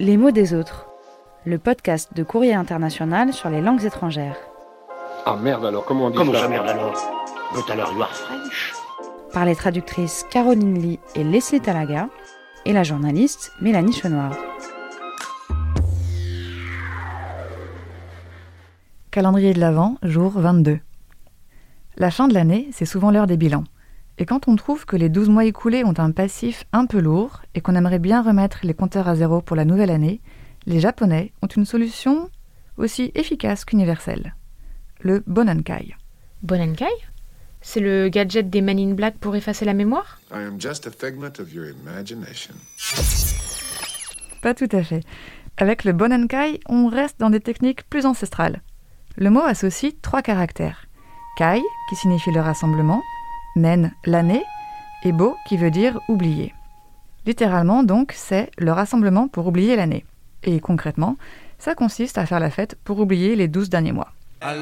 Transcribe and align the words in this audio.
Les 0.00 0.16
mots 0.16 0.30
des 0.30 0.54
autres, 0.54 0.86
le 1.44 1.58
podcast 1.58 2.14
de 2.14 2.22
Courrier 2.22 2.54
International 2.54 3.32
sur 3.32 3.50
les 3.50 3.60
langues 3.60 3.84
étrangères. 3.84 4.36
Ah 5.26 5.36
merde 5.36 5.66
alors, 5.66 5.84
comment 5.84 6.06
on 6.06 6.10
dit 6.10 6.16
Comment 6.16 6.32
ça 6.32 6.40
ça 6.40 6.48
merde 6.48 6.68
alors 6.68 6.94
But 7.54 7.70
alors 7.70 7.92
you 7.92 8.02
are 8.02 8.14
French 8.14 8.72
Par 9.32 9.44
les 9.44 9.54
traductrices 9.54 10.24
Caroline 10.30 10.78
Lee 10.80 10.98
et 11.14 11.24
Leslie 11.24 11.60
Talaga 11.60 12.08
et 12.64 12.72
la 12.72 12.82
journaliste 12.82 13.52
Mélanie 13.60 13.92
Chenoir. 13.92 14.32
Calendrier 19.10 19.52
de 19.52 19.60
l'Avent, 19.60 19.96
jour 20.02 20.32
22. 20.34 20.78
La 21.96 22.10
fin 22.10 22.28
de 22.28 22.34
l'année, 22.34 22.68
c'est 22.72 22.86
souvent 22.86 23.10
l'heure 23.10 23.26
des 23.26 23.36
bilans. 23.36 23.64
Et 24.22 24.24
quand 24.24 24.46
on 24.46 24.54
trouve 24.54 24.86
que 24.86 24.94
les 24.94 25.08
12 25.08 25.30
mois 25.30 25.46
écoulés 25.46 25.82
ont 25.82 25.98
un 25.98 26.12
passif 26.12 26.64
un 26.72 26.86
peu 26.86 27.00
lourd 27.00 27.42
et 27.56 27.60
qu'on 27.60 27.74
aimerait 27.74 27.98
bien 27.98 28.22
remettre 28.22 28.60
les 28.62 28.72
compteurs 28.72 29.08
à 29.08 29.16
zéro 29.16 29.40
pour 29.40 29.56
la 29.56 29.64
nouvelle 29.64 29.90
année, 29.90 30.20
les 30.64 30.78
Japonais 30.78 31.32
ont 31.42 31.48
une 31.48 31.64
solution 31.64 32.30
aussi 32.76 33.10
efficace 33.16 33.64
qu'universelle. 33.64 34.36
Le 35.00 35.24
Bonankai. 35.26 35.96
Bonenkai 36.44 36.92
C'est 37.62 37.80
le 37.80 38.08
gadget 38.10 38.48
des 38.48 38.60
Men 38.60 38.78
in 38.78 38.94
Black 38.94 39.18
pour 39.18 39.34
effacer 39.34 39.64
la 39.64 39.74
mémoire? 39.74 40.20
I 40.30 40.36
am 40.36 40.60
just 40.60 40.86
a 40.86 40.92
figment 40.92 41.40
of 41.40 41.52
your 41.52 41.66
imagination. 41.66 42.54
Pas 44.40 44.54
tout 44.54 44.68
à 44.70 44.84
fait. 44.84 45.02
Avec 45.56 45.82
le 45.82 45.92
Bonankai, 45.92 46.60
on 46.68 46.86
reste 46.86 47.18
dans 47.18 47.30
des 47.30 47.40
techniques 47.40 47.90
plus 47.90 48.06
ancestrales. 48.06 48.62
Le 49.16 49.30
mot 49.30 49.42
associe 49.42 49.94
trois 50.00 50.22
caractères. 50.22 50.86
Kai, 51.36 51.60
qui 51.88 51.96
signifie 51.96 52.30
le 52.30 52.40
rassemblement, 52.40 53.02
Nen, 53.56 53.92
l'année, 54.06 54.42
et 55.04 55.12
Bo, 55.12 55.36
qui 55.46 55.56
veut 55.56 55.70
dire 55.70 56.00
oublier. 56.08 56.54
Littéralement, 57.26 57.82
donc, 57.82 58.12
c'est 58.16 58.50
le 58.58 58.72
rassemblement 58.72 59.28
pour 59.28 59.46
oublier 59.46 59.76
l'année. 59.76 60.04
Et 60.42 60.58
concrètement, 60.60 61.16
ça 61.58 61.74
consiste 61.74 62.18
à 62.18 62.26
faire 62.26 62.40
la 62.40 62.50
fête 62.50 62.76
pour 62.82 62.98
oublier 62.98 63.36
les 63.36 63.48
12 63.48 63.70
derniers 63.70 63.92
mois. 63.92 64.12
Ah 64.40 64.54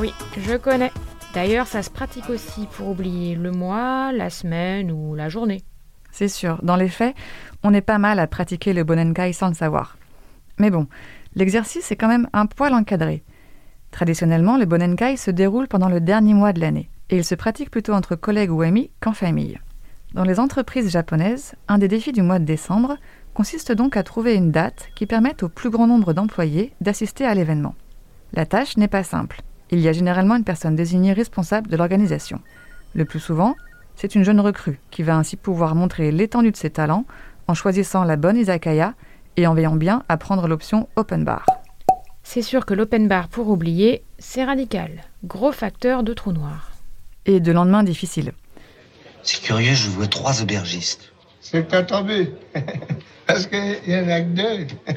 oui, 0.00 0.12
je 0.36 0.56
connais. 0.56 0.90
D'ailleurs, 1.34 1.66
ça 1.66 1.82
se 1.82 1.88
pratique 1.88 2.28
aussi 2.28 2.66
pour 2.72 2.90
oublier 2.90 3.34
le 3.34 3.52
mois, 3.52 4.12
la 4.12 4.28
semaine 4.28 4.92
ou 4.92 5.14
la 5.14 5.30
journée. 5.30 5.62
C'est 6.10 6.28
sûr, 6.28 6.58
dans 6.62 6.76
les 6.76 6.90
faits, 6.90 7.16
on 7.62 7.72
est 7.72 7.80
pas 7.80 7.96
mal 7.96 8.18
à 8.18 8.26
pratiquer 8.26 8.74
le 8.74 8.84
Bonenkai 8.84 9.32
sans 9.32 9.48
le 9.48 9.54
savoir. 9.54 9.96
Mais 10.58 10.70
bon, 10.70 10.86
l'exercice 11.34 11.90
est 11.90 11.96
quand 11.96 12.08
même 12.08 12.28
un 12.34 12.44
poil 12.44 12.74
encadré. 12.74 13.22
Traditionnellement, 13.92 14.58
le 14.58 14.66
Bonenkai 14.66 15.16
se 15.16 15.30
déroule 15.30 15.68
pendant 15.68 15.88
le 15.88 16.00
dernier 16.00 16.34
mois 16.34 16.52
de 16.52 16.60
l'année, 16.60 16.90
et 17.12 17.16
il 17.16 17.24
se 17.24 17.34
pratique 17.34 17.70
plutôt 17.70 17.92
entre 17.92 18.16
collègues 18.16 18.50
ou 18.50 18.62
amis 18.62 18.90
qu'en 18.98 19.12
famille. 19.12 19.60
Dans 20.14 20.24
les 20.24 20.40
entreprises 20.40 20.90
japonaises, 20.90 21.54
un 21.68 21.76
des 21.76 21.86
défis 21.86 22.12
du 22.12 22.22
mois 22.22 22.38
de 22.38 22.46
décembre 22.46 22.96
consiste 23.34 23.70
donc 23.70 23.98
à 23.98 24.02
trouver 24.02 24.34
une 24.34 24.50
date 24.50 24.88
qui 24.94 25.04
permette 25.04 25.42
au 25.42 25.50
plus 25.50 25.68
grand 25.68 25.86
nombre 25.86 26.14
d'employés 26.14 26.72
d'assister 26.80 27.26
à 27.26 27.34
l'événement. 27.34 27.74
La 28.32 28.46
tâche 28.46 28.78
n'est 28.78 28.88
pas 28.88 29.04
simple. 29.04 29.42
Il 29.70 29.78
y 29.78 29.88
a 29.88 29.92
généralement 29.92 30.36
une 30.36 30.44
personne 30.44 30.74
désignée 30.74 31.12
responsable 31.12 31.68
de 31.68 31.76
l'organisation. 31.76 32.40
Le 32.94 33.04
plus 33.04 33.20
souvent, 33.20 33.56
c'est 33.94 34.14
une 34.14 34.24
jeune 34.24 34.40
recrue 34.40 34.80
qui 34.90 35.02
va 35.02 35.16
ainsi 35.16 35.36
pouvoir 35.36 35.74
montrer 35.74 36.12
l'étendue 36.12 36.50
de 36.50 36.56
ses 36.56 36.70
talents 36.70 37.04
en 37.46 37.52
choisissant 37.52 38.04
la 38.04 38.16
bonne 38.16 38.38
izakaya 38.38 38.94
et 39.36 39.46
en 39.46 39.52
veillant 39.52 39.76
bien 39.76 40.02
à 40.08 40.16
prendre 40.16 40.48
l'option 40.48 40.88
open 40.96 41.24
bar. 41.24 41.44
C'est 42.22 42.42
sûr 42.42 42.64
que 42.64 42.72
l'open 42.72 43.06
bar 43.06 43.28
pour 43.28 43.50
oublier, 43.50 44.02
c'est 44.18 44.44
radical. 44.44 45.02
Gros 45.24 45.52
facteur 45.52 46.04
de 46.04 46.14
trou 46.14 46.32
noir. 46.32 46.71
Et 47.26 47.40
de 47.40 47.52
lendemain 47.52 47.82
difficile. 47.82 48.32
C'est 49.22 49.40
curieux, 49.40 49.74
je 49.74 49.88
vois 49.88 50.08
trois 50.08 50.42
aubergistes. 50.42 51.12
C'est 51.40 51.68
que 51.68 51.82
tombé. 51.82 52.32
Parce 53.26 53.46
qu'il 53.46 53.78
y 53.86 53.96
en 53.96 54.08
a 54.08 54.20
que 54.20 54.28
deux. 54.28 54.66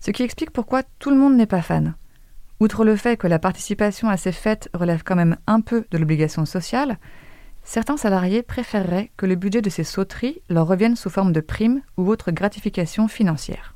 Ce 0.00 0.10
qui 0.10 0.22
explique 0.22 0.50
pourquoi 0.50 0.82
tout 0.98 1.10
le 1.10 1.16
monde 1.16 1.36
n'est 1.36 1.46
pas 1.46 1.62
fan. 1.62 1.94
Outre 2.60 2.84
le 2.84 2.96
fait 2.96 3.16
que 3.16 3.26
la 3.26 3.38
participation 3.38 4.08
à 4.08 4.16
ces 4.16 4.32
fêtes 4.32 4.70
relève 4.72 5.02
quand 5.04 5.16
même 5.16 5.36
un 5.46 5.60
peu 5.60 5.84
de 5.90 5.98
l'obligation 5.98 6.46
sociale, 6.46 6.98
certains 7.62 7.96
salariés 7.96 8.42
préféreraient 8.42 9.10
que 9.16 9.26
le 9.26 9.34
budget 9.34 9.62
de 9.62 9.70
ces 9.70 9.84
sauteries 9.84 10.40
leur 10.48 10.66
revienne 10.66 10.96
sous 10.96 11.10
forme 11.10 11.32
de 11.32 11.40
primes 11.40 11.82
ou 11.96 12.08
autres 12.08 12.30
gratifications 12.30 13.08
financières. 13.08 13.75